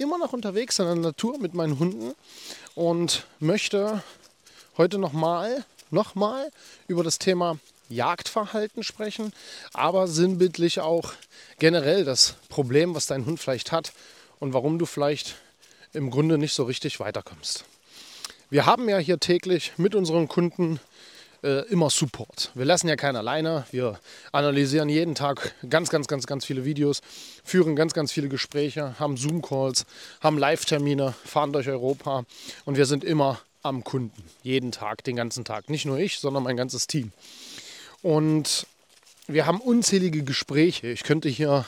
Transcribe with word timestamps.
immer 0.00 0.18
noch 0.18 0.32
unterwegs 0.32 0.78
in 0.78 0.86
der 0.86 0.94
Natur 0.94 1.38
mit 1.38 1.52
meinen 1.52 1.78
Hunden 1.78 2.14
und 2.74 3.26
möchte 3.38 4.02
heute 4.78 4.98
nochmal 4.98 5.64
noch 5.90 6.14
mal 6.14 6.50
über 6.88 7.04
das 7.04 7.18
Thema 7.18 7.58
Jagdverhalten 7.90 8.82
sprechen, 8.82 9.32
aber 9.74 10.08
sinnbildlich 10.08 10.80
auch 10.80 11.12
generell 11.58 12.04
das 12.04 12.36
Problem, 12.48 12.94
was 12.94 13.06
dein 13.06 13.26
Hund 13.26 13.40
vielleicht 13.40 13.72
hat 13.72 13.92
und 14.38 14.54
warum 14.54 14.78
du 14.78 14.86
vielleicht 14.86 15.36
im 15.92 16.10
Grunde 16.10 16.38
nicht 16.38 16.54
so 16.54 16.64
richtig 16.64 17.00
weiterkommst. 17.00 17.64
Wir 18.48 18.64
haben 18.64 18.88
ja 18.88 18.98
hier 18.98 19.20
täglich 19.20 19.72
mit 19.76 19.94
unseren 19.94 20.28
Kunden 20.28 20.80
äh, 21.42 21.66
immer 21.68 21.90
Support. 21.90 22.50
Wir 22.54 22.64
lassen 22.64 22.88
ja 22.88 22.96
keinen 22.96 23.16
alleine. 23.16 23.64
Wir 23.70 23.98
analysieren 24.32 24.88
jeden 24.88 25.14
Tag 25.14 25.54
ganz, 25.68 25.90
ganz, 25.90 26.06
ganz, 26.06 26.26
ganz 26.26 26.44
viele 26.44 26.64
Videos, 26.64 27.00
führen 27.44 27.76
ganz, 27.76 27.92
ganz 27.92 28.12
viele 28.12 28.28
Gespräche, 28.28 28.98
haben 28.98 29.16
Zoom-Calls, 29.16 29.86
haben 30.20 30.38
Live-Termine, 30.38 31.14
fahren 31.24 31.52
durch 31.52 31.68
Europa 31.68 32.24
und 32.64 32.76
wir 32.76 32.86
sind 32.86 33.04
immer 33.04 33.40
am 33.62 33.84
Kunden. 33.84 34.24
Jeden 34.42 34.72
Tag, 34.72 35.04
den 35.04 35.16
ganzen 35.16 35.44
Tag. 35.44 35.68
Nicht 35.68 35.86
nur 35.86 35.98
ich, 35.98 36.18
sondern 36.18 36.42
mein 36.42 36.56
ganzes 36.56 36.86
Team. 36.86 37.12
Und 38.02 38.66
wir 39.26 39.46
haben 39.46 39.60
unzählige 39.60 40.22
Gespräche. 40.22 40.88
Ich 40.88 41.02
könnte 41.02 41.28
hier 41.28 41.66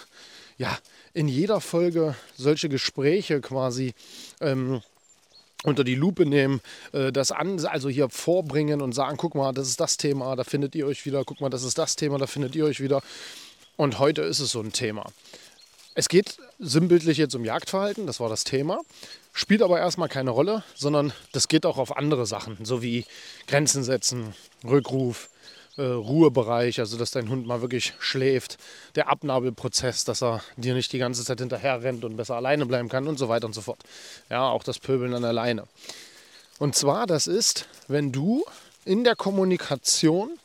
ja 0.59 0.79
in 1.15 1.29
jeder 1.29 1.61
Folge 1.61 2.15
solche 2.37 2.69
Gespräche 2.69 3.41
quasi 3.41 3.95
ähm, 4.41 4.81
unter 5.65 5.85
die 5.85 5.95
Lupe 5.95 6.27
nehmen, 6.27 6.61
äh, 6.93 7.13
das 7.13 7.33
an, 7.33 7.65
also 7.67 7.89
hier 7.89 8.09
vorbringen 8.09 8.81
und 8.81 8.93
sagen, 8.93 9.17
guck 9.17 9.35
mal, 9.35 9.53
das 9.53 9.69
ist 9.69 9.81
das 9.81 9.97
Thema, 9.97 10.37
da 10.37 10.45
findet 10.45 10.75
ihr 10.75 10.87
euch 10.87 11.07
wieder, 11.07 11.25
guck 11.25 11.41
mal, 11.41 11.51
das 11.51 11.63
ist 11.63 11.79
das 11.79 11.97
Thema, 11.97 12.19
da 12.19 12.27
findet 12.27 12.57
ihr 12.57 12.65
euch 12.65 12.81
wieder. 12.81 13.03
Und 13.77 13.99
heute 13.99 14.23
ist 14.23 14.41
es 14.41 14.53
so 14.53 14.61
ein 14.61 14.73
Thema. 14.73 15.07
Es 15.95 16.09
geht 16.09 16.37
sinnbildlich 16.59 17.19
jetzt 17.19 17.35
um 17.35 17.45
Jagdverhalten, 17.45 18.07
das 18.07 18.19
war 18.19 18.29
das 18.29 18.45
Thema, 18.45 18.81
spielt 19.33 19.63
aber 19.63 19.79
erstmal 19.79 20.09
keine 20.09 20.31
Rolle, 20.31 20.65
sondern 20.75 21.13
das 21.33 21.49
geht 21.49 21.67
auch 21.67 21.79
auf 21.79 21.97
andere 21.97 22.27
Sachen, 22.27 22.65
so 22.65 22.83
wie 22.83 23.05
Grenzen 23.47 23.85
setzen, 23.85 24.35
Rückruf, 24.65 25.29
äh, 25.77 25.83
Ruhebereich, 25.83 26.81
also 26.81 26.99
dass 26.99 27.11
dein 27.11 27.29
Hund 27.29 27.47
mal 27.47 27.61
wirklich 27.63 27.95
schläft, 27.99 28.59
der 28.95 29.09
Abnabelprozess, 29.09 30.05
dass 30.05 30.23
er 30.23 30.43
dir 30.57 30.75
nicht 30.75 30.93
die 30.93 30.99
ganze 30.99 31.25
Zeit 31.25 31.41
hinterher 31.41 31.83
rennt 31.83 32.05
und 32.05 32.17
besser 32.17 32.37
alleine 32.37 32.67
bleiben 32.67 32.89
kann 32.89 33.09
und 33.09 33.19
so 33.19 33.29
weiter 33.29 33.47
und 33.47 33.55
so 33.55 33.63
fort. 33.63 33.81
Ja, 34.29 34.49
auch 34.49 34.65
das 34.65 34.79
Pöbeln 34.79 35.15
an 35.15 35.23
der 35.23 35.33
Leine. 35.33 35.67
Und 36.59 36.77
zwar, 36.77 37.07
das 37.07 37.27
ist, 37.27 37.67
wenn 37.89 38.13
du 38.13 38.45
in 38.85 39.05
der 39.05 39.17
Kommunikation 39.17 40.39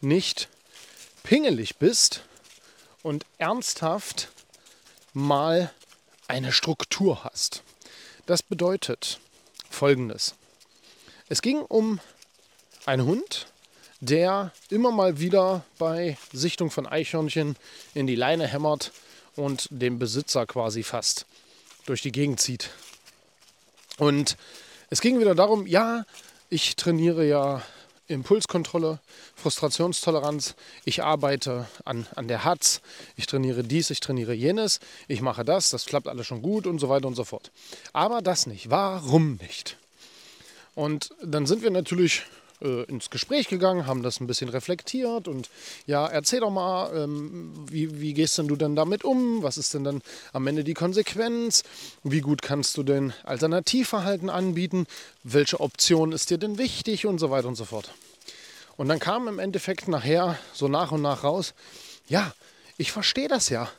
nicht 0.00 0.48
pingelig 1.22 1.76
bist 1.76 2.22
und 3.02 3.24
ernsthaft 3.38 4.28
mal 5.12 5.70
eine 6.28 6.52
Struktur 6.52 7.24
hast. 7.24 7.62
Das 8.26 8.42
bedeutet 8.42 9.20
folgendes. 9.68 10.34
Es 11.28 11.42
ging 11.42 11.60
um 11.60 12.00
einen 12.86 13.04
Hund, 13.04 13.46
der 14.02 14.50
immer 14.68 14.90
mal 14.90 15.20
wieder 15.20 15.64
bei 15.78 16.18
Sichtung 16.32 16.72
von 16.72 16.88
Eichhörnchen 16.88 17.54
in 17.94 18.08
die 18.08 18.16
Leine 18.16 18.48
hämmert 18.48 18.90
und 19.36 19.68
den 19.70 20.00
Besitzer 20.00 20.44
quasi 20.44 20.82
fast 20.82 21.24
durch 21.86 22.02
die 22.02 22.10
Gegend 22.10 22.40
zieht. 22.40 22.70
Und 23.98 24.36
es 24.90 25.00
ging 25.00 25.20
wieder 25.20 25.36
darum, 25.36 25.68
ja, 25.68 26.04
ich 26.50 26.74
trainiere 26.74 27.24
ja 27.24 27.62
Impulskontrolle, 28.08 28.98
Frustrationstoleranz, 29.36 30.56
ich 30.84 31.04
arbeite 31.04 31.68
an, 31.84 32.08
an 32.16 32.26
der 32.26 32.44
Hatz, 32.44 32.80
ich 33.16 33.26
trainiere 33.26 33.62
dies, 33.62 33.90
ich 33.90 34.00
trainiere 34.00 34.34
jenes, 34.34 34.80
ich 35.06 35.20
mache 35.20 35.44
das, 35.44 35.70
das 35.70 35.86
klappt 35.86 36.08
alles 36.08 36.26
schon 36.26 36.42
gut 36.42 36.66
und 36.66 36.80
so 36.80 36.88
weiter 36.88 37.06
und 37.06 37.14
so 37.14 37.22
fort. 37.22 37.52
Aber 37.92 38.20
das 38.20 38.48
nicht. 38.48 38.68
Warum 38.68 39.36
nicht? 39.36 39.76
Und 40.74 41.10
dann 41.22 41.46
sind 41.46 41.62
wir 41.62 41.70
natürlich 41.70 42.24
äh, 42.62 42.84
ins 42.84 43.10
Gespräch 43.10 43.48
gegangen, 43.48 43.86
haben 43.86 44.02
das 44.02 44.20
ein 44.20 44.26
bisschen 44.26 44.48
reflektiert 44.48 45.28
und 45.28 45.50
ja, 45.86 46.06
erzähl 46.06 46.40
doch 46.40 46.50
mal, 46.50 46.94
ähm, 46.94 47.52
wie, 47.70 48.00
wie 48.00 48.14
gehst 48.14 48.38
denn 48.38 48.48
du 48.48 48.56
denn 48.56 48.76
damit 48.76 49.04
um? 49.04 49.42
Was 49.42 49.58
ist 49.58 49.74
denn 49.74 49.84
dann 49.84 50.02
am 50.32 50.46
Ende 50.46 50.64
die 50.64 50.74
Konsequenz? 50.74 51.64
Wie 52.02 52.20
gut 52.20 52.42
kannst 52.42 52.76
du 52.76 52.82
denn 52.82 53.12
Alternativverhalten 53.24 54.30
anbieten? 54.30 54.86
Welche 55.22 55.60
Option 55.60 56.12
ist 56.12 56.30
dir 56.30 56.38
denn 56.38 56.58
wichtig 56.58 57.06
und 57.06 57.18
so 57.18 57.30
weiter 57.30 57.48
und 57.48 57.56
so 57.56 57.64
fort. 57.64 57.92
Und 58.76 58.88
dann 58.88 58.98
kam 58.98 59.28
im 59.28 59.38
Endeffekt 59.38 59.88
nachher 59.88 60.38
so 60.52 60.68
nach 60.68 60.92
und 60.92 61.02
nach 61.02 61.24
raus, 61.24 61.54
ja, 62.08 62.32
ich 62.78 62.90
verstehe 62.90 63.28
das 63.28 63.48
ja 63.48 63.70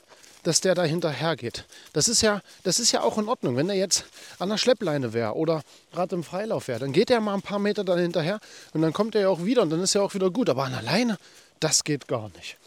dass 0.44 0.62
der 0.62 0.76
da 0.76 0.84
hinterher 0.84 1.36
geht. 1.36 1.66
Das 1.94 2.08
ist 2.08 2.22
ja, 2.22 2.42
das 2.64 2.80
ist 2.80 2.92
ja 2.92 3.02
auch 3.02 3.18
in 3.18 3.28
Ordnung. 3.28 3.56
Wenn 3.56 3.70
er 3.70 3.76
jetzt 3.76 4.06
an 4.40 4.50
der 4.50 4.58
Schleppleine 4.58 5.14
wäre 5.14 5.36
oder 5.36 5.64
gerade 5.92 6.16
im 6.16 6.24
Freilauf 6.24 6.68
wäre, 6.68 6.80
dann 6.80 6.94
geht 6.94 7.10
er 7.10 7.22
mal 7.22 7.34
ein 7.34 7.42
paar 7.42 7.60
Meter 7.60 7.84
dann 7.84 8.00
hinterher 8.00 8.40
und 8.74 8.82
dann 8.82 8.94
kommt 8.94 9.16
er 9.16 9.22
ja 9.22 9.30
auch 9.30 9.44
wieder 9.44 9.62
und 9.62 9.70
dann 9.70 9.82
ist 9.82 9.96
er 9.96 10.04
auch 10.04 10.14
wieder 10.14 10.30
gut. 10.30 10.50
Aber 10.50 10.66
an 10.66 10.74
der 10.74 10.82
Leine, 10.82 11.18
das 11.60 11.84
geht 11.84 12.08
gar 12.08 12.30
nicht. 12.38 12.58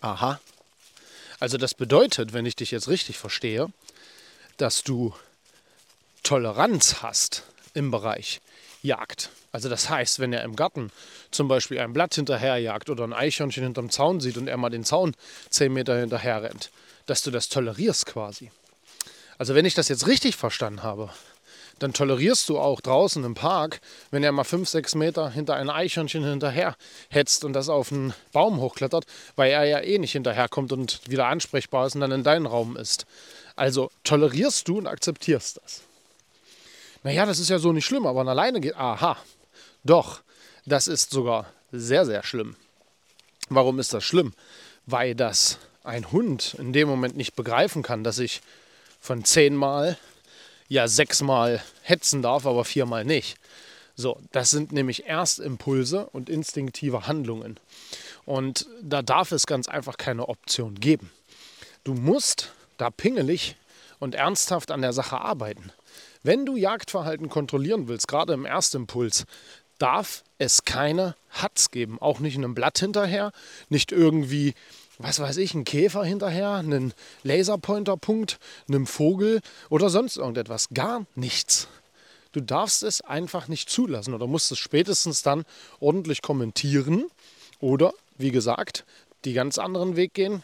Aha. 0.00 0.40
Also 1.40 1.58
das 1.58 1.74
bedeutet, 1.74 2.32
wenn 2.32 2.46
ich 2.46 2.56
dich 2.56 2.70
jetzt 2.70 2.88
richtig 2.88 3.18
verstehe, 3.18 3.68
dass 4.56 4.82
du 4.82 5.14
Toleranz 6.22 7.02
hast 7.02 7.42
im 7.74 7.90
Bereich 7.90 8.40
Jagd. 8.82 9.30
Also 9.52 9.68
das 9.68 9.88
heißt, 9.88 10.18
wenn 10.18 10.32
er 10.32 10.42
im 10.42 10.56
Garten 10.56 10.90
zum 11.30 11.48
Beispiel 11.48 11.78
ein 11.78 11.92
Blatt 11.92 12.14
hinterherjagt 12.14 12.90
oder 12.90 13.04
ein 13.04 13.12
Eichhörnchen 13.12 13.62
hinterm 13.62 13.90
Zaun 13.90 14.20
sieht 14.20 14.36
und 14.36 14.48
er 14.48 14.56
mal 14.56 14.70
den 14.70 14.84
Zaun 14.84 15.14
10 15.50 15.72
Meter 15.72 15.98
hinterher 15.98 16.42
rennt, 16.42 16.70
dass 17.06 17.22
du 17.22 17.30
das 17.30 17.48
tolerierst 17.48 18.06
quasi. 18.06 18.50
Also 19.38 19.54
wenn 19.54 19.64
ich 19.64 19.74
das 19.74 19.88
jetzt 19.88 20.06
richtig 20.06 20.36
verstanden 20.36 20.82
habe, 20.82 21.10
dann 21.78 21.92
tolerierst 21.92 22.48
du 22.48 22.58
auch 22.58 22.80
draußen 22.80 23.24
im 23.24 23.34
Park, 23.34 23.80
wenn 24.10 24.22
er 24.22 24.32
mal 24.32 24.44
5, 24.44 24.68
6 24.68 24.94
Meter 24.94 25.30
hinter 25.30 25.56
ein 25.56 25.70
Eichhörnchen 25.70 26.24
hinterher 26.24 26.76
hetzt 27.10 27.44
und 27.44 27.52
das 27.52 27.68
auf 27.68 27.90
einen 27.90 28.14
Baum 28.32 28.60
hochklettert, 28.60 29.04
weil 29.36 29.50
er 29.50 29.64
ja 29.64 29.80
eh 29.80 29.98
nicht 29.98 30.12
hinterherkommt 30.12 30.72
und 30.72 31.00
wieder 31.08 31.26
ansprechbar 31.26 31.86
ist 31.86 31.94
und 31.94 32.00
dann 32.00 32.12
in 32.12 32.22
deinen 32.22 32.46
Raum 32.46 32.76
ist. 32.76 33.06
Also 33.56 33.90
tolerierst 34.04 34.68
du 34.68 34.78
und 34.78 34.86
akzeptierst 34.86 35.60
das. 35.62 35.82
Naja, 37.04 37.26
das 37.26 37.38
ist 37.38 37.50
ja 37.50 37.58
so 37.58 37.72
nicht 37.72 37.84
schlimm, 37.84 38.06
aber 38.06 38.26
alleine 38.26 38.60
geht. 38.60 38.76
Aha, 38.76 39.16
doch, 39.84 40.22
das 40.64 40.88
ist 40.88 41.10
sogar 41.10 41.52
sehr, 41.70 42.06
sehr 42.06 42.22
schlimm. 42.24 42.56
Warum 43.50 43.78
ist 43.78 43.92
das 43.92 44.04
schlimm? 44.04 44.32
Weil 44.86 45.14
das 45.14 45.58
ein 45.82 46.10
Hund 46.12 46.54
in 46.58 46.72
dem 46.72 46.88
Moment 46.88 47.14
nicht 47.14 47.36
begreifen 47.36 47.82
kann, 47.82 48.04
dass 48.04 48.18
ich 48.18 48.40
von 49.00 49.22
zehnmal 49.22 49.98
ja 50.68 50.88
sechsmal 50.88 51.62
hetzen 51.82 52.22
darf, 52.22 52.46
aber 52.46 52.64
viermal 52.64 53.04
nicht. 53.04 53.36
So, 53.96 54.18
das 54.32 54.50
sind 54.50 54.72
nämlich 54.72 55.06
Erstimpulse 55.06 56.06
und 56.06 56.30
instinktive 56.30 57.06
Handlungen. 57.06 57.60
Und 58.24 58.66
da 58.80 59.02
darf 59.02 59.30
es 59.30 59.46
ganz 59.46 59.68
einfach 59.68 59.98
keine 59.98 60.28
Option 60.30 60.74
geben. 60.80 61.10
Du 61.84 61.92
musst 61.92 62.52
da 62.78 62.88
pingelig 62.88 63.56
und 64.00 64.14
ernsthaft 64.14 64.70
an 64.70 64.80
der 64.80 64.94
Sache 64.94 65.20
arbeiten. 65.20 65.70
Wenn 66.24 66.46
du 66.46 66.56
Jagdverhalten 66.56 67.28
kontrollieren 67.28 67.86
willst, 67.86 68.08
gerade 68.08 68.32
im 68.32 68.46
Erstimpuls, 68.46 69.26
darf 69.78 70.24
es 70.38 70.64
keine 70.64 71.16
Hatz 71.28 71.70
geben. 71.70 72.00
Auch 72.00 72.18
nicht 72.18 72.38
einem 72.38 72.54
Blatt 72.54 72.78
hinterher, 72.78 73.30
nicht 73.68 73.92
irgendwie, 73.92 74.54
was 74.98 75.20
weiß 75.20 75.36
ich, 75.36 75.52
ein 75.52 75.64
Käfer 75.64 76.02
hinterher, 76.02 76.52
einen 76.52 76.94
Laserpointerpunkt, 77.24 78.38
einem 78.68 78.86
Vogel 78.86 79.42
oder 79.68 79.90
sonst 79.90 80.16
irgendetwas. 80.16 80.70
Gar 80.72 81.04
nichts. 81.14 81.68
Du 82.32 82.40
darfst 82.40 82.82
es 82.82 83.02
einfach 83.02 83.46
nicht 83.48 83.68
zulassen 83.68 84.14
oder 84.14 84.26
musst 84.26 84.50
es 84.50 84.58
spätestens 84.58 85.22
dann 85.22 85.44
ordentlich 85.78 86.22
kommentieren 86.22 87.04
Oder, 87.60 87.92
wie 88.16 88.30
gesagt, 88.30 88.86
die 89.26 89.34
ganz 89.34 89.58
anderen 89.58 89.96
Weg 89.96 90.14
gehen, 90.14 90.42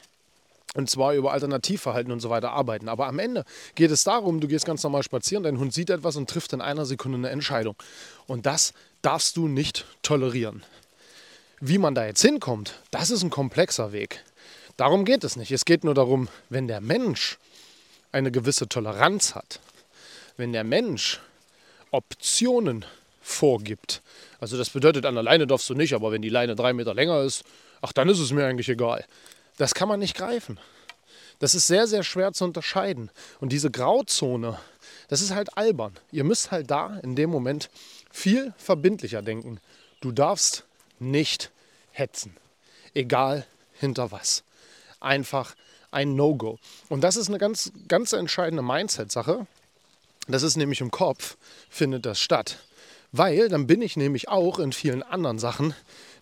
und 0.75 0.89
zwar 0.89 1.15
über 1.15 1.33
Alternativverhalten 1.33 2.13
und 2.13 2.21
so 2.21 2.31
weiter 2.31 2.53
arbeiten. 2.53 2.89
Aber 2.89 3.07
am 3.07 3.19
Ende 3.19 3.45
geht 3.75 3.91
es 3.91 4.05
darum, 4.05 4.41
du 4.41 4.49
gehst 4.49 4.65
ganz 4.65 4.83
normal 4.83 5.03
spazieren, 5.03 5.43
dein 5.43 5.59
Hund 5.59 5.73
sieht 5.73 5.91
etwas 5.91 6.17
und 6.17 6.31
trifft 6.31 6.53
in 6.53 6.61
einer 6.61 6.87
Sekunde 6.87 7.19
eine 7.19 7.31
Entscheidung. 7.31 7.77
Und 8.27 8.47
das 8.47 8.73
darfst 9.03 9.37
du 9.37 9.49
nicht 9.49 9.87
tolerieren. 10.03 10.63
Wie 11.61 11.79
man 11.79 11.95
da 11.95 12.07
jetzt 12.07 12.23
hinkommt, 12.23 12.81
das 12.91 13.11
ist 13.11 13.23
ein 13.23 13.31
komplexer 13.31 13.93
Weg. 13.93 14.25
Darum 14.77 15.05
geht 15.05 15.25
es 15.25 15.37
nicht. 15.37 15.51
Es 15.51 15.65
geht 15.65 15.85
nur 15.85 15.95
darum, 15.95 16.29
wenn 16.49 16.69
der 16.69 16.81
Mensch 16.81 17.39
eine 18.13 18.31
gewisse 18.31 18.69
Toleranz 18.69 19.35
hat, 19.35 19.61
wenn 20.37 20.53
der 20.53 20.65
Mensch 20.65 21.21
Optionen 21.91 22.85
vorgibt. 23.21 24.01
Also 24.41 24.57
das 24.57 24.71
bedeutet, 24.71 25.05
an 25.05 25.15
der 25.15 25.23
Leine 25.23 25.47
darfst 25.47 25.69
du 25.69 25.75
nicht, 25.75 25.93
aber 25.93 26.13
wenn 26.13 26.23
die 26.23 26.29
Leine 26.29 26.57
drei 26.57 26.73
Meter 26.73 26.95
länger 26.95 27.23
ist, 27.23 27.45
ach, 27.83 27.93
dann 27.93 28.09
ist 28.09 28.21
es 28.21 28.33
mir 28.33 28.47
eigentlich 28.47 28.69
egal. 28.69 29.05
Das 29.61 29.75
kann 29.75 29.89
man 29.89 30.01
nicht 30.01 30.17
greifen. 30.17 30.59
Das 31.39 31.55
ist 31.55 31.67
sehr, 31.67 31.87
sehr 31.87 32.03
schwer 32.03 32.33
zu 32.33 32.45
unterscheiden. 32.45 33.11
Und 33.41 33.53
diese 33.53 33.71
Grauzone, 33.71 34.59
das 35.09 35.21
ist 35.21 35.35
halt 35.35 35.55
albern. 35.59 35.93
Ihr 36.11 36.25
müsst 36.25 36.51
halt 36.51 36.71
da 36.71 36.99
in 37.03 37.15
dem 37.15 37.29
Moment 37.29 37.69
viel 38.11 38.55
verbindlicher 38.57 39.21
denken. 39.21 39.61
Du 40.01 40.13
darfst 40.13 40.65
nicht 40.99 41.51
hetzen. 41.91 42.39
Egal 42.95 43.45
hinter 43.75 44.11
was. 44.11 44.45
Einfach 44.99 45.55
ein 45.91 46.17
No-Go. 46.17 46.59
Und 46.89 47.05
das 47.05 47.17
ist 47.17 47.29
eine 47.29 47.37
ganz, 47.37 47.71
ganz 47.87 48.15
entscheidende 48.15 48.63
Mindset-Sache. 48.63 49.47
Das 50.27 50.43
ist 50.43 50.57
nämlich 50.57 50.81
im 50.81 50.91
Kopf, 50.91 51.37
findet 51.69 52.07
das 52.07 52.19
statt. 52.19 52.61
Weil 53.13 53.51
dann 53.51 53.67
bin 53.67 53.83
ich 53.83 53.99
nämlich 53.99 54.29
auch 54.29 54.59
in 54.59 54.73
vielen 54.73 55.03
anderen 55.03 55.39
Sachen 55.39 55.75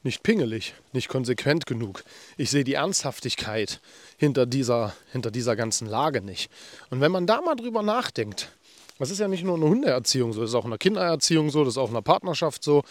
nicht 0.02 0.22
pingelig, 0.22 0.74
nicht 0.92 1.08
konsequent 1.08 1.66
genug. 1.66 2.04
Ich 2.36 2.50
sehe 2.50 2.64
die 2.64 2.74
Ernsthaftigkeit 2.74 3.80
hinter 4.16 4.46
dieser, 4.46 4.94
hinter 5.12 5.30
dieser 5.30 5.56
ganzen 5.56 5.88
Lage 5.88 6.20
nicht. 6.22 6.50
Und 6.90 7.00
wenn 7.00 7.12
man 7.12 7.26
da 7.26 7.40
mal 7.40 7.56
drüber 7.56 7.82
nachdenkt, 7.82 8.50
das 8.98 9.10
ist 9.10 9.20
ja 9.20 9.28
nicht 9.28 9.44
nur 9.44 9.56
eine 9.56 9.66
Hundeerziehung 9.66 10.32
so, 10.32 10.40
das 10.40 10.50
ist 10.50 10.56
auch 10.56 10.64
eine 10.64 10.78
Kindererziehung 10.78 11.50
so, 11.50 11.64
das 11.64 11.74
ist 11.74 11.78
auch 11.78 11.90
eine 11.90 12.02
Partnerschaft 12.02 12.64
so. 12.64 12.82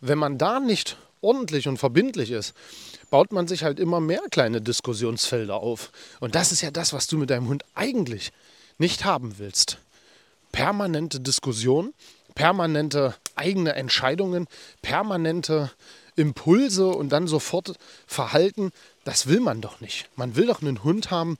Wenn 0.00 0.18
man 0.18 0.38
da 0.38 0.58
nicht 0.60 0.96
ordentlich 1.20 1.68
und 1.68 1.78
verbindlich 1.78 2.30
ist, 2.30 2.54
baut 3.10 3.32
man 3.32 3.46
sich 3.46 3.62
halt 3.62 3.78
immer 3.78 4.00
mehr 4.00 4.22
kleine 4.30 4.60
Diskussionsfelder 4.60 5.54
auf. 5.54 5.92
Und 6.20 6.34
das 6.34 6.50
ist 6.50 6.62
ja 6.62 6.70
das, 6.70 6.92
was 6.92 7.06
du 7.06 7.16
mit 7.16 7.30
deinem 7.30 7.48
Hund 7.48 7.64
eigentlich 7.74 8.32
nicht 8.78 9.04
haben 9.04 9.38
willst. 9.38 9.78
Permanente 10.50 11.20
Diskussion, 11.20 11.94
permanente 12.34 13.14
eigene 13.36 13.74
Entscheidungen, 13.74 14.46
permanente 14.82 15.70
Impulse 16.16 16.88
und 16.88 17.10
dann 17.10 17.26
sofort 17.26 17.74
Verhalten, 18.06 18.72
das 19.04 19.26
will 19.26 19.40
man 19.40 19.60
doch 19.60 19.80
nicht. 19.80 20.08
Man 20.16 20.36
will 20.36 20.46
doch 20.46 20.62
einen 20.62 20.84
Hund 20.84 21.10
haben, 21.10 21.36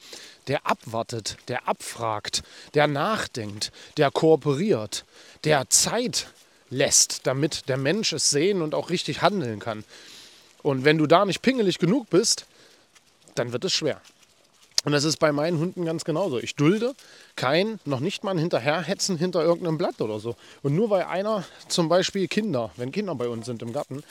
der 0.48 0.66
abwartet, 0.66 1.36
der 1.48 1.69
abfragt, 1.69 2.42
der 2.74 2.86
nachdenkt, 2.86 3.72
der 3.96 4.10
kooperiert, 4.10 5.04
der 5.44 5.69
Zeit 5.70 6.28
lässt, 6.70 7.26
damit 7.26 7.69
der 7.69 7.76
Mensch 7.76 8.12
es 8.12 8.30
sehen 8.30 8.62
und 8.62 8.74
auch 8.74 8.90
richtig 8.90 9.22
handeln 9.22 9.60
kann. 9.60 9.84
Und 10.62 10.84
wenn 10.84 10.98
du 10.98 11.06
da 11.06 11.25
nicht 11.25 11.42
pingelig 11.42 11.78
genug 11.78 12.08
bist, 12.10 12.46
dann 13.34 13.52
wird 13.52 13.64
es 13.64 13.72
schwer. 13.72 14.00
Und 14.84 14.92
das 14.92 15.04
ist 15.04 15.18
bei 15.18 15.30
meinen 15.30 15.58
Hunden 15.58 15.84
ganz 15.84 16.04
genauso. 16.04 16.38
Ich 16.38 16.56
dulde 16.56 16.94
kein, 17.36 17.78
noch 17.84 18.00
nicht 18.00 18.25
mal 18.25 18.32
ein 18.32 18.38
Hinterherhetzen 18.38 19.16
hinter 19.16 19.42
irgendeinem 19.42 19.78
Blatt 19.78 20.00
oder 20.00 20.18
so. 20.18 20.34
Und 20.62 20.75
nur 20.75 20.90
weil 20.90 21.04
einer 21.04 21.44
zum 21.68 21.88
Beispiel 21.88 22.26
Kinder, 22.26 22.72
wenn 22.76 22.90
Kinder 22.90 23.14
bei 23.14 23.28
uns 23.28 23.46
sind 23.46 23.62
im 23.62 23.72
Garten, 23.72 24.02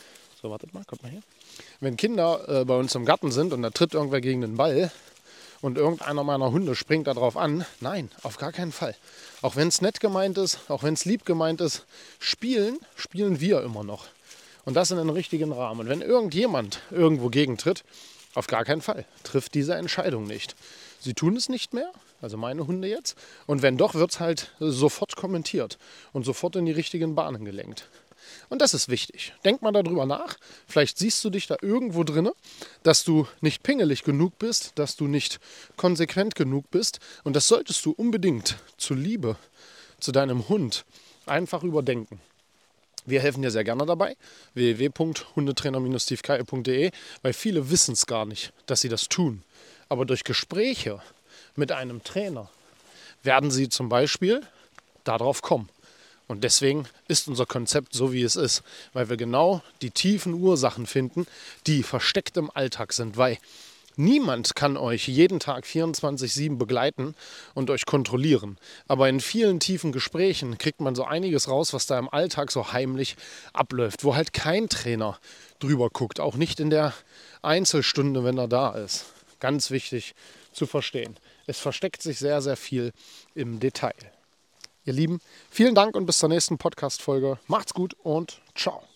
so, 0.41 0.49
wartet 0.49 0.73
mal, 0.73 0.83
kommt 0.85 1.03
mal 1.03 1.11
hier. 1.11 1.21
Wenn 1.81 1.97
Kinder 1.97 2.61
äh, 2.61 2.65
bei 2.65 2.75
uns 2.75 2.95
im 2.95 3.05
Garten 3.05 3.31
sind 3.31 3.53
und 3.53 3.61
da 3.61 3.69
tritt 3.69 3.93
irgendwer 3.93 4.21
gegen 4.21 4.41
den 4.41 4.57
Ball 4.57 4.91
und 5.61 5.77
irgendeiner 5.77 6.23
meiner 6.23 6.51
Hunde 6.51 6.75
springt 6.75 7.05
darauf 7.05 7.37
an, 7.37 7.63
nein, 7.79 8.09
auf 8.23 8.37
gar 8.37 8.51
keinen 8.51 8.71
Fall. 8.71 8.95
Auch 9.43 9.55
wenn 9.55 9.67
es 9.67 9.81
nett 9.81 9.99
gemeint 9.99 10.39
ist, 10.39 10.59
auch 10.67 10.81
wenn 10.81 10.95
es 10.95 11.05
lieb 11.05 11.25
gemeint 11.25 11.61
ist, 11.61 11.85
spielen, 12.19 12.79
spielen 12.95 13.39
wir 13.39 13.61
immer 13.61 13.83
noch. 13.83 14.07
Und 14.65 14.73
das 14.73 14.89
in 14.89 14.97
einem 14.97 15.11
richtigen 15.11 15.51
Rahmen. 15.51 15.81
Und 15.81 15.89
wenn 15.89 16.01
irgendjemand 16.01 16.81
irgendwo 16.89 17.29
gegentritt, 17.29 17.83
auf 18.33 18.47
gar 18.47 18.65
keinen 18.65 18.81
Fall, 18.81 19.05
trifft 19.23 19.53
diese 19.53 19.75
Entscheidung 19.75 20.25
nicht. 20.25 20.55
Sie 20.99 21.13
tun 21.13 21.35
es 21.35 21.49
nicht 21.49 21.73
mehr, 21.73 21.91
also 22.21 22.37
meine 22.37 22.65
Hunde 22.65 22.87
jetzt. 22.87 23.15
Und 23.45 23.61
wenn 23.61 23.77
doch, 23.77 23.93
wird 23.93 24.11
es 24.11 24.19
halt 24.19 24.51
sofort 24.59 25.15
kommentiert 25.15 25.77
und 26.13 26.23
sofort 26.23 26.55
in 26.55 26.65
die 26.65 26.71
richtigen 26.71 27.13
Bahnen 27.13 27.45
gelenkt. 27.45 27.87
Und 28.49 28.61
das 28.61 28.73
ist 28.73 28.89
wichtig. 28.89 29.33
Denk 29.45 29.61
mal 29.61 29.71
darüber 29.71 30.05
nach. 30.05 30.37
Vielleicht 30.67 30.97
siehst 30.97 31.23
du 31.23 31.29
dich 31.29 31.47
da 31.47 31.57
irgendwo 31.61 32.03
drin, 32.03 32.29
dass 32.83 33.03
du 33.03 33.27
nicht 33.41 33.63
pingelig 33.63 34.03
genug 34.03 34.37
bist, 34.39 34.73
dass 34.75 34.95
du 34.95 35.07
nicht 35.07 35.39
konsequent 35.77 36.35
genug 36.35 36.69
bist. 36.71 36.99
Und 37.23 37.35
das 37.35 37.47
solltest 37.47 37.85
du 37.85 37.91
unbedingt 37.91 38.57
zur 38.77 38.97
Liebe 38.97 39.37
zu 39.99 40.11
deinem 40.11 40.49
Hund 40.49 40.85
einfach 41.25 41.63
überdenken. 41.63 42.19
Wir 43.05 43.21
helfen 43.21 43.41
dir 43.41 43.51
sehr 43.51 43.63
gerne 43.63 43.85
dabei. 43.85 44.17
www.hundetrainer-stevekeier.de, 44.53 46.91
weil 47.21 47.33
viele 47.33 47.71
wissen 47.71 47.93
es 47.93 48.05
gar 48.05 48.25
nicht, 48.25 48.53
dass 48.67 48.81
sie 48.81 48.89
das 48.89 49.09
tun. 49.09 49.43
Aber 49.89 50.05
durch 50.05 50.23
Gespräche 50.23 51.01
mit 51.55 51.71
einem 51.71 52.03
Trainer 52.03 52.49
werden 53.23 53.49
sie 53.51 53.69
zum 53.69 53.89
Beispiel 53.89 54.41
darauf 55.03 55.41
kommen. 55.41 55.69
Und 56.31 56.45
deswegen 56.45 56.85
ist 57.09 57.27
unser 57.27 57.45
Konzept 57.45 57.93
so, 57.93 58.13
wie 58.13 58.23
es 58.23 58.37
ist, 58.37 58.63
weil 58.93 59.09
wir 59.09 59.17
genau 59.17 59.61
die 59.81 59.91
tiefen 59.91 60.33
Ursachen 60.33 60.85
finden, 60.85 61.27
die 61.67 61.83
versteckt 61.83 62.37
im 62.37 62.49
Alltag 62.49 62.93
sind, 62.93 63.17
weil 63.17 63.37
Niemand 63.97 64.55
kann 64.55 64.77
euch 64.77 65.09
jeden 65.09 65.41
Tag 65.41 65.65
24-7 65.65 66.57
begleiten 66.57 67.13
und 67.53 67.69
euch 67.69 67.85
kontrollieren. 67.85 68.57
Aber 68.87 69.09
in 69.09 69.19
vielen 69.19 69.59
tiefen 69.59 69.91
Gesprächen 69.91 70.57
kriegt 70.57 70.79
man 70.79 70.95
so 70.95 71.03
einiges 71.03 71.49
raus, 71.49 71.73
was 71.73 71.87
da 71.87 71.99
im 71.99 72.07
Alltag 72.07 72.53
so 72.53 72.71
heimlich 72.71 73.17
abläuft, 73.51 74.05
wo 74.05 74.15
halt 74.15 74.31
kein 74.31 74.69
Trainer 74.69 75.19
drüber 75.59 75.89
guckt, 75.89 76.21
auch 76.21 76.35
nicht 76.35 76.61
in 76.61 76.69
der 76.69 76.93
Einzelstunde, 77.41 78.23
wenn 78.23 78.37
er 78.37 78.47
da 78.47 78.71
ist. 78.71 79.07
Ganz 79.41 79.71
wichtig 79.71 80.15
zu 80.53 80.65
verstehen. 80.65 81.17
Es 81.45 81.59
versteckt 81.59 82.01
sich 82.01 82.17
sehr, 82.17 82.41
sehr 82.41 82.55
viel 82.55 82.93
im 83.35 83.59
Detail. 83.59 83.91
Ihr 84.83 84.93
Lieben, 84.93 85.19
vielen 85.49 85.75
Dank 85.75 85.95
und 85.95 86.05
bis 86.05 86.17
zur 86.17 86.29
nächsten 86.29 86.57
Podcast-Folge. 86.57 87.37
Macht's 87.47 87.73
gut 87.73 87.95
und 88.01 88.41
ciao. 88.55 88.90